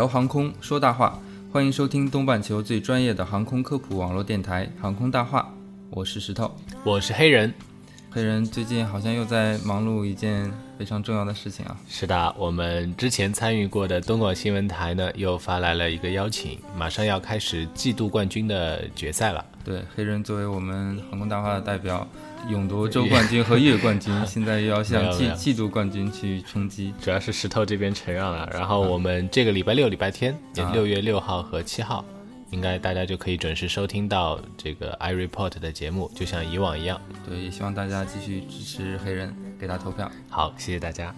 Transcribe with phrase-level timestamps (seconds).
[0.00, 1.18] 聊航空说大话，
[1.52, 5.42] 欢迎收听东半球最专业的航空科普网络电台《航空大话》，
[5.90, 6.50] 我是石头。
[6.82, 7.52] 我是黑人。
[8.10, 10.50] 黑人最近好像又在忙碌一件
[10.80, 11.76] 非常重要的事情啊。
[11.86, 19.44] 是的，我们之前参与过的东广新闻台呢，又发来了一个邀请，马上要开始季度冠军的决赛了。
[19.62, 22.08] 对，黑人作为我们航空大话的代表，
[22.48, 26.94] 勇夺周冠军和月冠军，现在又要向 季季度冠军去冲击。
[26.98, 30.34] 主要是石头这边承让了，然后我们这个礼拜六、礼拜天，
[30.72, 32.02] 六月六号和七号，
[32.50, 37.00] 应该大家就可以准时收听到这个 iReport 的节目，就像以往一样。
[37.26, 40.10] 对，也希望大家继续支持黑人，给他投票。
[40.28, 41.14] 好，谢谢大家。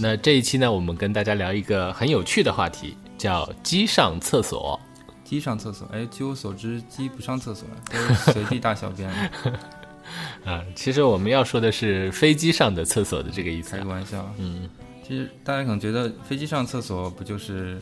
[0.00, 4.78] 那这一期呢，我们跟大家聊一个很有趣的话题，叫鸡上厕所。
[5.24, 9.08] 鸡上厕所，哎，据我所知，鸡不上厕所， 都是随地大小便。
[10.44, 13.90] 啊，其实我们要说的是飞机上的厕所的这个意思啊开个。
[13.90, 14.32] 玩笑。
[14.38, 14.68] 嗯，
[15.02, 17.80] 其实大家可能觉得飞机上厕所不就是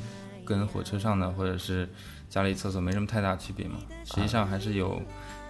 [0.58, 1.88] 跟火车上的或者是
[2.28, 3.76] 家里厕所没什么太大区别嘛？
[4.04, 5.00] 实际上还是有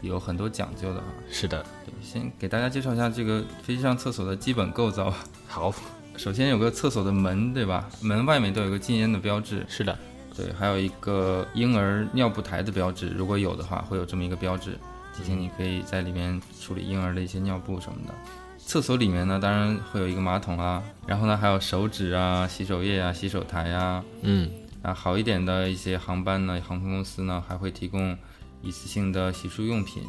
[0.01, 1.07] 有很多讲究的哈。
[1.31, 1.65] 是的。
[1.85, 5.13] 对，先给大家介绍一下这个飞机上厕所的基本构造。
[5.49, 5.75] 好，
[6.17, 7.89] 首先有个厕所的门，对吧？
[8.01, 9.99] 门外面都有个禁烟的标志，是的。
[10.35, 14.79] 对，还有一个婴儿尿布台的标志，如果有的话，会有这么一个标志，
[15.15, 18.15] 提醒你可以在里面处理婴儿的一些尿布什么的。
[18.59, 24.49] 厕所里面呢，当然会有一个马桶啊，然后呢还有手纸啊、洗手液啊、洗手台啊，嗯，
[24.83, 28.17] 啊好一点的一些航班呢，航空公司呢还会提供
[28.63, 30.03] 一次性的洗漱用品，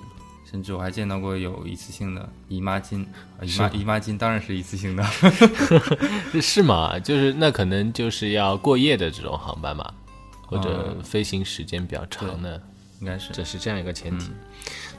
[0.49, 3.05] 甚至我还见到过有一次性的姨妈巾，
[3.39, 5.03] 啊姨妈姨妈巾当然是一次性的，
[6.41, 6.99] 是吗？
[6.99, 9.93] 就是那可能就是要过夜的这种航班嘛，
[10.47, 12.61] 或者嗯飞行时间比较长的，
[12.99, 14.31] 应该是这是这样一个前提。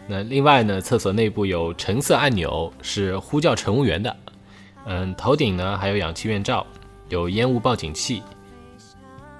[0.07, 4.17] 那另外呢，厕所内部有橙色按钮，是呼叫乘务员的。
[4.87, 6.67] 嗯，头顶呢还有氧气面罩，
[7.09, 8.23] 有烟雾报警器。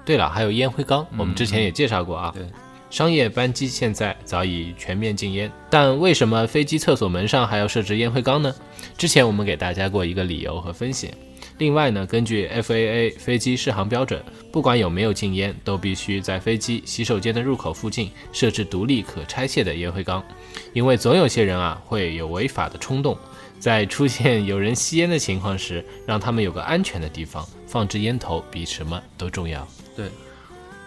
[0.05, 2.31] 对了，还有烟灰缸，我们之前也介绍过啊。
[2.35, 2.45] 对。
[2.91, 8.53] 商业班机现在早已全面禁烟，但为什么飞机厕所门上还要设置烟灰缸呢？
[8.97, 11.11] 之前我们给大家过一个理由和分析。
[11.57, 20.23] 另外呢，根据 FAA 飞机适航标准，不管有没有禁烟，都必须在飞机洗手间的入口附近设置独立可拆卸的烟灰缸，
[20.71, 23.17] 因为总有些人啊会有违法的冲动，
[23.59, 29.67] 在出现有人吸烟的情况时，让他们有个安全的地方放置烟头，比什么都重要。
[29.95, 30.09] 对，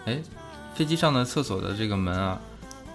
[0.05, 0.17] 哎，
[0.73, 2.39] 飞机上的厕所的这个门啊，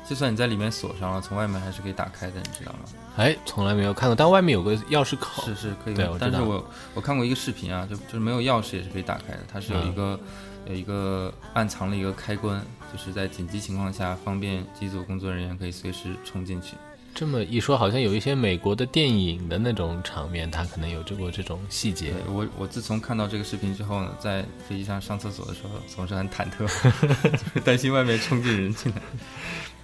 [0.08, 2.78] 就算你在里面锁上了，从外面还是可以打开的，你知道吗？
[3.16, 5.44] 哎，从来没有看过，但外面有个钥匙口。
[5.44, 6.64] 是是可以对我知道但是我
[6.94, 10.18] 我看过一个视频啊，就就是没有钥匙也是可以打开的，它是有一个、
[10.66, 12.60] 有一个暗藏了一个开关，
[12.92, 16.74] 就是在紧急情况下方便机组工作人员可以随时冲进去。
[17.14, 22.12] 这么一说，好像有一些美国的电影的那种场面，它可能有这过这种细节。
[22.26, 26.66] 我我自从看到这个视频之后呢，在飞机上上厕所的时候总是很忐忑，
[27.22, 29.00] 就是担心外面冲进人进来。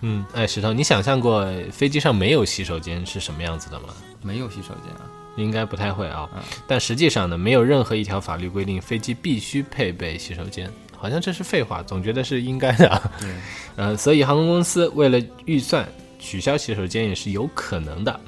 [0.01, 3.89] 嗯，哎，石头，你想象过飞机上没有洗手间是什么样子的吗？
[4.23, 6.29] 没有洗手间啊，应该不太会啊。
[6.35, 13.13] 嗯但实际上呢，没有任何一条法律规定飞机必须配备洗手间，好像这是废话，总觉得是应该的啊。
[13.21, 13.31] 对，
[13.77, 15.87] 呃，所以航空公司为了预算
[16.21, 18.21] 取消洗手间也是有可能的。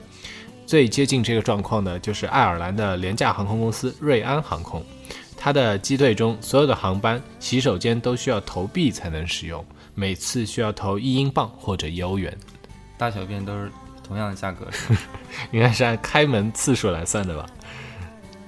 [0.66, 4.82] 最接近这个状况的就是爱尔兰的廉价航空公司瑞安航空，
[5.36, 9.62] 它的机队中所有的航班洗手间都需要投币才能使用，
[9.94, 12.34] 每次需要投一英镑或者一欧元，
[12.96, 13.70] 大小便都是
[14.02, 14.66] 同样的价格，
[15.50, 17.44] 应该 是按开门次数来算的吧？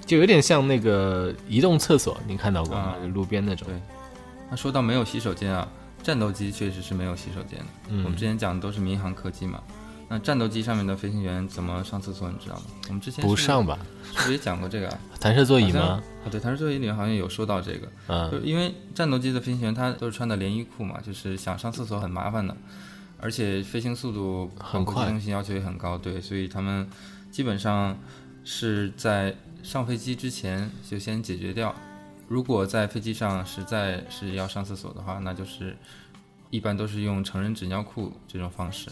[0.06, 2.94] 就有点像那个移动厕所，您看到过吗？
[2.94, 3.66] 啊路边那种。
[3.68, 3.76] 对
[4.50, 5.66] 那说到没有洗手间啊，
[6.04, 7.66] 战斗机确实是没有洗手间的。
[7.88, 9.60] 嗯我们之前讲的都是民航客机嘛。
[10.06, 12.62] 那战斗机上面的飞行员怎么上厕所，你知道吗？
[12.88, 13.78] 我们之前不上吧？
[14.12, 14.98] 是不是也讲过这个啊？
[15.18, 15.80] 弹射座椅吗？？
[15.80, 17.86] 啊，对，弹射座椅里面好像有说到这个，
[18.30, 22.54] 就嗯，因为战斗机的飞行员他都是穿的连衣裤嘛，就是想上厕所很麻烦的，
[23.18, 26.86] 而且飞行速度很快包括机动性要求也很高，对，所以他们
[27.30, 27.96] 基本上
[28.44, 31.74] 是在上飞机之前就先解决掉。
[32.34, 35.76] 如果在飞机上实在是要上厕所的话，那就是
[36.50, 38.90] 一般都是用成人纸尿裤这种方式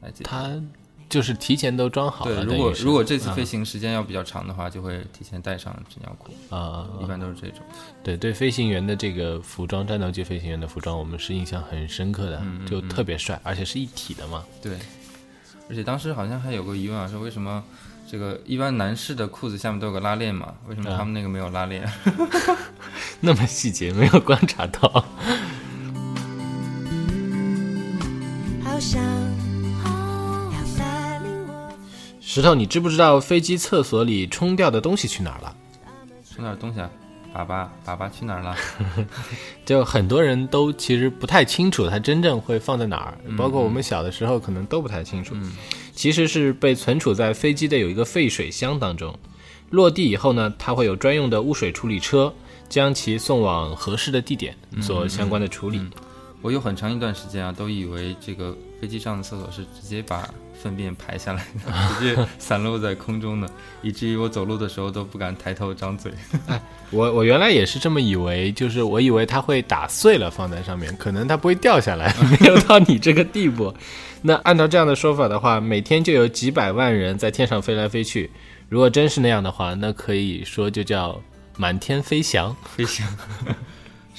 [0.00, 0.28] 来解决。
[0.28, 0.60] 它
[1.08, 2.44] 就是提前都装好对，了。
[2.44, 7.60] 如果如果这次啊飞行时间要比较长的话，就会提前带上纸尿裤，啊，一般都是这种。
[8.02, 14.42] 对对，飞行员的这个服装，战斗机飞行员的服装，我们是印象很深刻的，嗯就特别帅，而且是一体的嘛。
[14.60, 14.76] 对，
[15.68, 17.62] 而且当时好像还有个疑问啊，说为什么
[18.12, 20.52] 这个一般男士的裤子下面都有个拉链嘛？
[20.68, 21.90] 为什么啊他们那个没有拉链？
[23.20, 25.02] 那么细节没有观察到。
[32.20, 35.56] 石头，你知不知道飞机厕所里冲掉的东西去哪儿了？
[36.34, 36.90] 冲哪儿东西啊？
[37.34, 38.54] 粑粑，粑粑去哪儿了？
[39.64, 45.34] 就很多人都其实不太清楚它真正会放在哪儿，包括我们小的时候可能都不太清楚。
[45.94, 49.18] 其实是被存储在飞机的有一个废水箱当中，
[49.70, 52.32] 落地以后呢，它会有专用的污水处理车
[52.68, 55.80] 将其送往合适的地点做相关的处理。
[56.42, 60.28] 我有很长一段时间啊，都以为这个飞机上的厕所是直接把
[60.60, 63.48] 粪便排下来的， 直接散落在空中的，
[63.80, 66.12] 以至于我走路的时候都不敢抬头张嘴。
[66.90, 73.72] 我我原来也是这么以为，就是我以为它会打碎了放在上面，可能它不会掉下来， 没有到你这个地步。
[74.22, 78.30] 那按照这样的说法的话，每天就有几百万人在天上飞来飞去。
[78.68, 81.20] 如果真是那样的话，那可以说就叫
[81.56, 82.54] 满天飞翔。
[82.76, 83.06] 飞翔。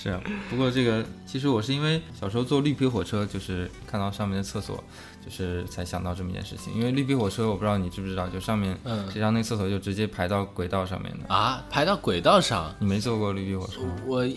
[0.04, 4.84] 是啊，不过这个其实我是因为小时候坐绿皮火车，就是看到上面的厕所，
[5.24, 6.74] 就是才想到这么一件事情。
[6.74, 11.34] 因为绿皮火车，我不知道你知不知道，就上面，嗯实际上那个厕所就直接排到轨道上面的。
[11.34, 13.96] 啊，排到轨道上，你没坐过绿皮火车吗？
[14.06, 14.28] 我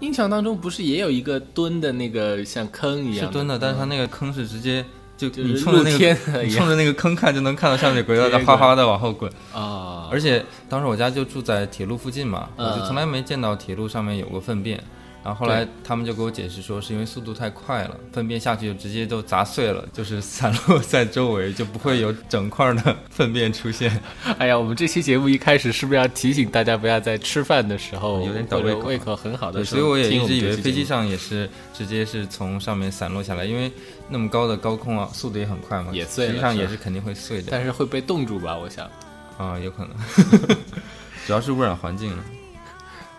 [0.00, 4.84] 印象当中不是也有一个蹲的那个像坑一样是蹲的，但是它那个坑是直接
[5.16, 9.30] 就就是你冲着那个冲着那个坑看就能看到下面轨道在哗哗的往后滚。
[9.54, 14.82] 啊，而且当时我家就住在铁路附近嘛，嗯我就从来没见到铁路上面有过粪便。
[15.24, 24.00] 然后后来他们就给我解释说，是因为速度太快了，粪便下去就直接都砸碎了，就是散落在周围，就不会有整块的粪便出现。
[24.38, 33.70] 哎呀，我们这期节目一开始是不是要提醒大家不要在吃饭的时候有点倒胃口胃口很好的，时候所以我也一直以为飞机上也是直接是从上面散落下来，因为
[34.08, 37.48] 那么高的高空啊，速度也很快嘛，也碎了实际上也是肯定会碎的。
[37.50, 38.56] 但是会被冻住吧？
[38.56, 38.88] 我想。
[39.38, 39.96] 啊、有可能，
[41.26, 42.22] 主要是污染环境了。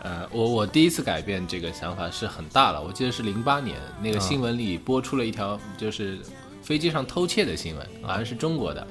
[0.03, 6.19] 呃，我我第一次改变这个想法是很大了，我记得是零八年那个新闻里播出了一条就是
[6.61, 8.85] 飞机上偷窃的新闻，好像是中国的，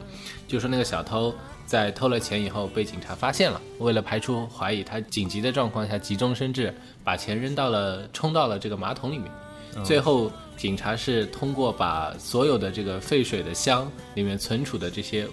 [0.48, 1.34] 就说那个小偷
[1.66, 6.74] 在偷了钱以后被警察发现了，为了排除怀疑，他紧急的状况下急中生智，
[7.04, 9.30] 把钱扔到了冲到了这个马桶里面。
[9.82, 15.26] 最后，警察是通过把所有的这个废水的箱里面存储的这些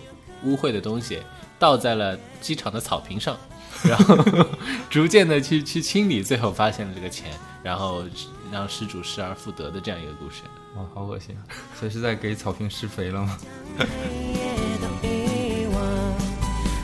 [0.46, 1.20] 污秽的东西
[1.60, 3.38] 倒在了机场的草坪上，
[3.84, 4.18] 然后
[4.90, 8.04] 逐渐的去去清理，最后发现了这个钱，然后
[8.52, 10.44] 让失主失而复得的这样一个故事。
[10.76, 11.42] 哇，好恶心啊！
[11.78, 13.38] 所以是在给草坪施肥了吗？
[13.78, 15.84] 也都遗忘。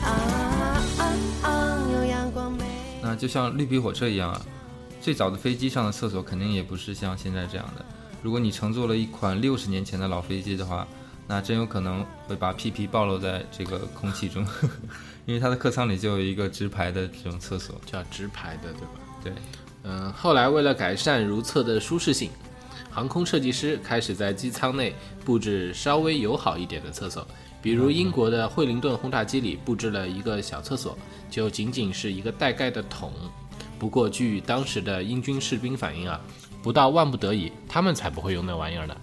[0.02, 0.10] 啊
[0.98, 1.02] 啊
[1.42, 1.88] 啊！
[1.92, 2.64] 有阳光美。
[3.00, 4.42] 那就像绿皮火车一样啊，
[5.00, 7.84] 最早的飞机上的厕所肯定也不是像现在这样的。
[8.22, 10.86] 如果你乘坐了一款六十年前的老飞机的话，
[11.28, 14.46] 那真有可能会把屁屁暴露在这个空气中，
[15.26, 17.74] 因为他的客舱里就有一个直排的这种厕所。
[17.84, 18.88] 叫直排的，对吧？
[19.24, 19.32] 对，
[19.82, 22.30] 嗯，后来为了改善如厕的舒适性，
[22.90, 27.26] 航空设计师开始在机舱内布置稍微友好一点的厕所，
[27.60, 30.96] 比如英国的惠灵顿轰炸机里布置了一个小厕所，
[31.28, 33.12] 就仅仅是一个带盖的桶。
[33.80, 36.20] 不过，据当时的英军士兵反映啊，
[36.62, 38.96] 不到万不得已，他们才不会用那玩意儿的。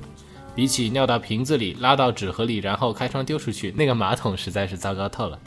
[0.56, 5.40] 比起尿到瓶子里、拉到纸盒里，然后开窗丢出去，那个马桶实在是糟糕透了。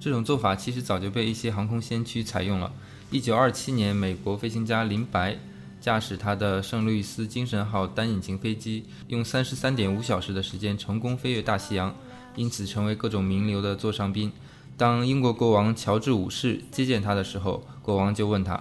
[0.00, 2.72] 这种做法其实早就被一些航空先驱采用了。
[3.12, 5.38] 一九二七年，美国飞行家林白
[5.80, 11.94] 驾驶他的圣路易斯精神号单引擎飞机，用三十三点五小时的时间成功飞越大西洋，
[12.34, 14.32] 因此成为各种名流的座上宾。
[14.76, 18.60] 当英国国王乔治五世接见他的时候，国王就问他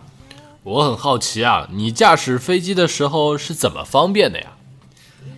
[0.62, 4.58] 我很好奇啊，你驾驶飞机的时候是怎么方便的呀？：“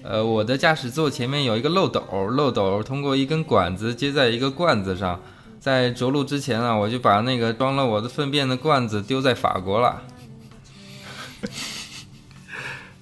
[0.03, 5.19] 呃，我的驾驶座前面有一个漏斗，漏斗通过一根管子接在一个罐子上。
[5.59, 10.01] 在着陆之前啊，我就把那个装了我的粪便的罐子丢在法国了。”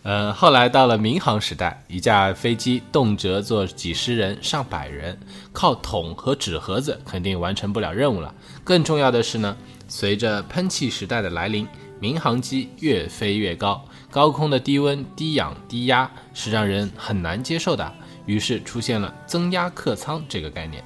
[0.04, 5.20] 呃，后来到了民航时代，一架飞机动辄坐几十人、上百人，
[5.52, 8.34] 靠桶和纸盒子肯定完成不了任务了。
[8.64, 9.56] 更重要的是呢，
[9.88, 11.68] 随着喷气时代的来临，
[12.00, 17.94] 民航机越飞越高，高空的低温、低氧、低压是让人很难接受的。
[18.26, 20.84] 于是出现了增压客舱这个概念。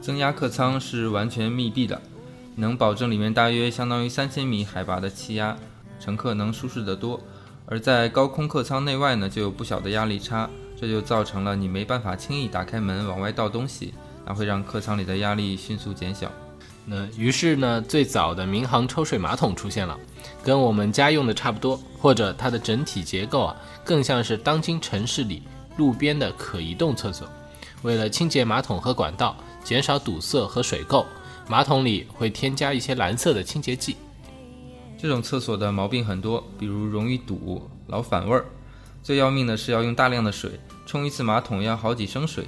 [0.00, 2.00] 增压客舱是完全密闭的，
[2.54, 5.56] 能保证里面大约相当于三千米海拔的气压，
[6.00, 7.20] 乘客能舒适得多。
[7.66, 10.48] 而在高空客舱内外呢，就有不小的压力差，
[10.80, 13.92] 这就造成了你没办法轻易打开门往外倒东西。
[14.24, 16.30] 那会让客舱里的压力迅速减小。
[16.90, 19.98] 那于是呢，最早的民航抽水马桶出现了，
[20.42, 25.42] 跟我们家用的差不多，或者它的整体结构啊，更像是当今城市里
[25.76, 27.28] 路边的可移动厕所。
[27.82, 31.04] 为了清洁马桶和管道，减少堵塞和水垢，
[31.46, 33.96] 马桶里会添加一些蓝色的清洁剂。
[34.96, 38.46] 这种厕所的毛病很多，比如容易堵、老反味儿。
[39.02, 42.46] 最要命的是要用大量的水，冲一次马桶要好几升水，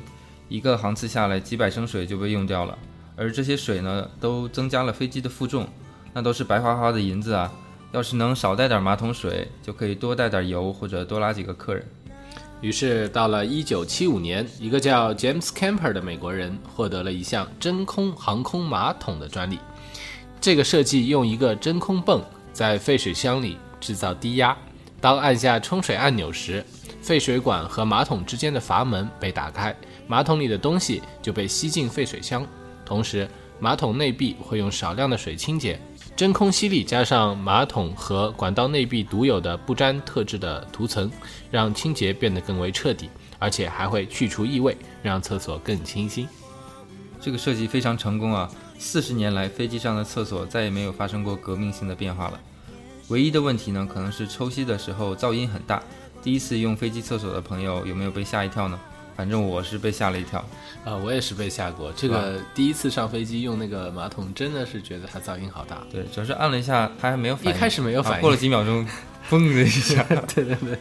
[0.48, 2.76] 一个航次下来几百升水就被用掉了。
[3.20, 5.68] 而这些水呢，都增加了飞机的负重，
[6.14, 7.52] 那都是白花花的银子啊！
[7.92, 11.86] 要是能少带点马桶水，就可以多带点油或者多拉几个客人。
[12.62, 19.58] 于是到了1975年，一个叫 James Camper 的美国人获得了一项真空航空马桶的专利。
[20.40, 22.24] 这个设计用一个真空泵
[22.54, 24.56] 在废水箱里制造低压，
[24.98, 26.64] 当按下冲水按钮时，
[27.02, 32.46] 废水管和马桶之间的阀门被打开，马桶里的东西就被吸进废水箱。
[32.90, 33.28] 同时，
[33.60, 35.80] 马桶内壁会用少量的水清洁，
[36.16, 41.08] 真空吸力加上马桶和管道内壁独有的不粘特制的涂层，
[41.52, 46.26] 让清洁变得更为彻底，而且还会去除异味，让厕所更清新。
[47.20, 48.50] 这个设计非常成功啊！
[48.76, 52.40] 四十年来，飞机上的厕所再也没有发生过革命性的变化了。
[53.06, 55.80] 唯一的问题呢，可能是抽吸的时候噪音很大。
[56.24, 58.76] 第一次用飞机厕所的朋友有没有被吓一跳呢？
[59.20, 60.42] 反正我是被吓了一跳。
[60.82, 61.92] 啊，我也是被吓过。
[61.92, 65.82] 这个第一次上飞机用那个马桶，真的是觉得它噪音好大。
[65.92, 67.50] 对，主要是按了一下，它还没有反应。
[67.50, 68.88] 一开始没有反应，过了几秒钟，
[69.28, 70.02] 嘣的一下。
[70.34, 70.78] 对对对。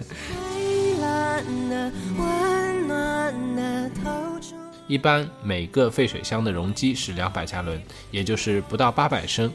[4.88, 7.78] 一般每个废水箱的容积是两百加仑，
[8.10, 9.52] 也就是不到八百升。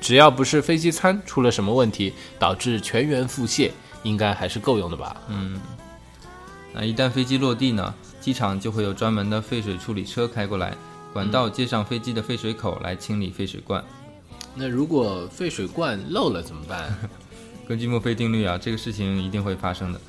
[0.00, 3.72] 只要不是飞机餐出了什么问题，导致全员腹泻，
[4.04, 5.16] 应该还是够用的吧？
[5.26, 5.60] 嗯。
[6.70, 7.94] 那一旦飞机落地呢，
[8.28, 10.76] 机场就会有专门的废水处理车开过来，
[11.14, 13.82] 管道接上飞机的废水口来清理废水罐。
[14.54, 16.94] 那如果废水罐漏了怎么办？
[17.66, 20.00] 根据墨菲定律啊，这个事情一定会发生的。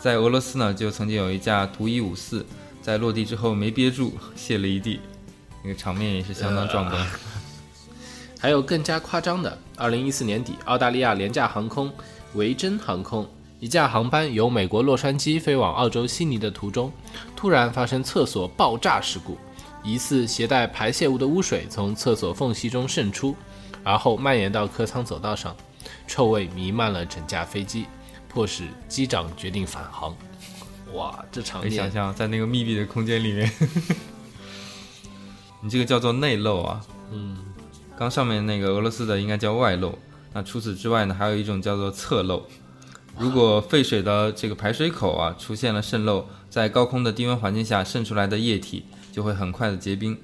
[0.00, 2.44] 在俄罗斯呢，就曾经有一架图一五四。
[2.82, 4.98] 在落地之后没憋住，泄了一地，
[5.62, 7.06] 那个场面也是相当壮观。
[8.40, 11.92] 还有更加夸张的，二零一四年底，澳大利亚廉价航空
[12.34, 16.90] 维珍航空一架航班由美国洛杉矶飞往澳洲悉尼的途中，
[17.36, 19.36] 突然发生厕所爆炸事故，
[19.84, 23.36] 疑似携带排泄物的污水从厕所缝隙中渗出，
[23.84, 25.54] 而后蔓延到客舱走道上，
[26.06, 27.84] 臭味弥漫了整架飞机，
[28.30, 30.16] 迫使机长决定返航。
[30.94, 31.70] 哇，这场面！
[31.70, 33.52] 你想象在那个密闭的空间里面，
[35.60, 36.80] 你这个叫做内漏啊。
[37.12, 37.36] 嗯，
[37.94, 39.98] 刚上面那个俄罗斯的应该叫外漏。
[40.32, 42.42] 那除此之外呢，还有一种叫做侧漏。
[43.18, 50.16] 如果废水的这个排水口啊出现了渗漏，在高空的低温环境下渗出来的液体就会很快的结冰。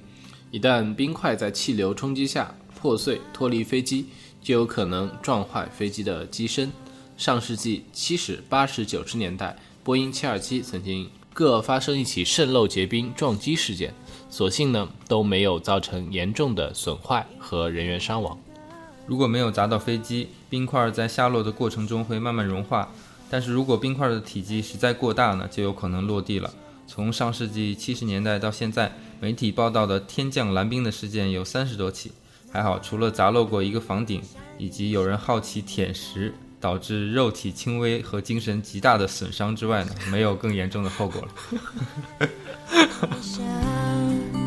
[0.51, 4.07] 一旦冰块在气流冲击下破碎脱离飞机，
[4.41, 6.71] 就有可能撞坏飞机的机身。
[7.17, 9.55] 上世纪七十八十九十年代。
[9.83, 13.93] 波音727曾经各发生一起渗漏结冰撞击事件，
[14.29, 18.37] 所幸呢都没有造成严重的损坏和人员伤亡。
[19.07, 22.87] 如果没有砸到飞机，冰块在下落的过程中会慢慢融化；
[23.29, 26.53] 但是如果冰块的体积实在过大呢，就有可能落地了。
[26.85, 32.11] 从上世纪七十年代到现在，媒体报道的天降蓝冰的事件有三十多起。
[32.51, 34.21] 还好，除了砸漏过一个房顶，
[34.57, 36.33] 以及有人好奇舔食。
[36.59, 42.27] 导致肉体轻微和精神极大的损伤之外呢，没有更严重的后果了。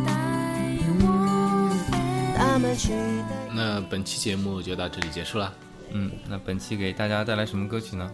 [3.54, 5.52] 那本期节目就到这里结束了。
[5.92, 8.12] 嗯，那本期给大家带来什么歌曲呢？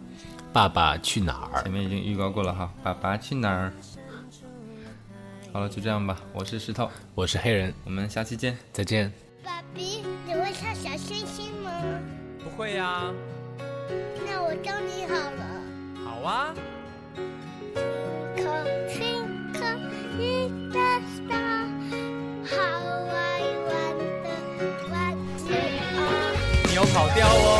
[0.53, 1.63] 爸爸去哪儿？
[1.63, 2.73] 前面已经预告过了哈。
[2.83, 3.73] 爸爸去哪儿？
[5.53, 6.19] 好了，就这样吧。
[6.33, 9.13] 我是石头，我是黑人，我们下期见，再见。
[9.45, 11.71] 爸比，你会唱小星星吗？
[12.43, 13.13] 不会呀。
[14.27, 15.45] 那我教你好了。
[16.05, 16.55] 好啊。
[18.89, 19.79] Twinkle
[20.17, 21.46] little star,
[27.17, 27.56] 掉我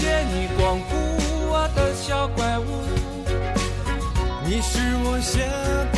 [0.00, 0.96] 谢你光顾
[1.50, 2.64] 我的小怪物。
[4.42, 5.46] 你是我写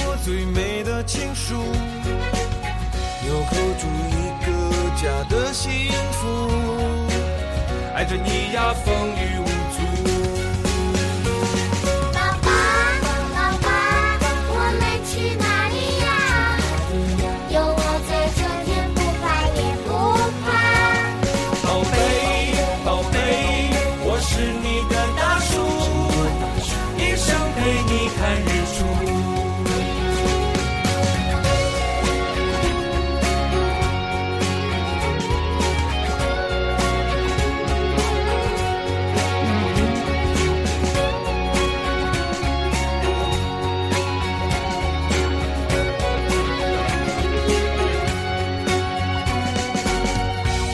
[0.02, 1.54] 过最美的情书，
[3.22, 4.50] 纽扣住一个
[5.00, 6.50] 家的幸福，
[7.94, 9.61] 爱着你呀，风雨无。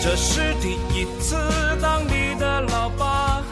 [0.00, 1.36] 这是第一次
[1.82, 3.42] 当你的老爸，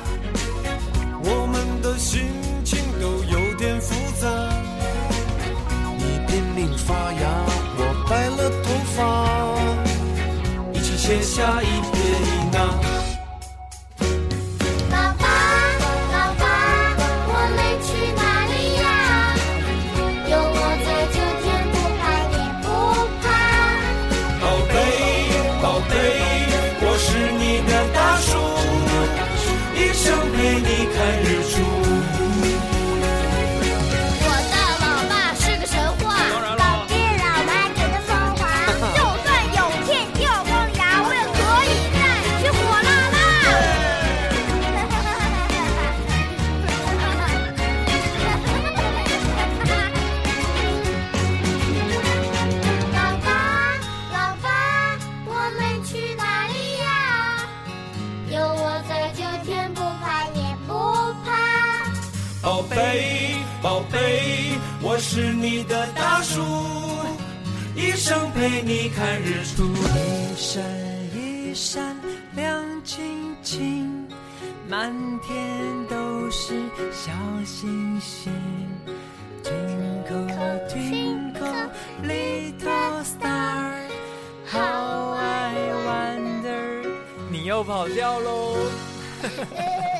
[1.22, 2.30] 我们的心
[2.64, 4.28] 情都有点复杂。
[5.98, 7.28] 你拼命发芽，
[7.76, 9.00] 我白了头发，
[10.72, 12.85] 一起写下一撇一捺。
[62.96, 66.40] 贝，宝贝，我是你的大树，
[67.74, 69.64] 一生陪你看日出。
[69.66, 70.64] 一闪
[71.14, 71.94] 一闪
[72.34, 74.08] 亮晶晶，
[74.66, 75.36] 满天
[75.90, 76.54] 都是
[76.90, 77.12] 小
[77.44, 78.32] 星星。
[79.44, 81.68] Twinkle twinkle
[82.02, 83.74] little star,
[84.50, 85.54] how I
[85.84, 86.88] wonder。
[87.30, 88.56] 你又跑掉喽！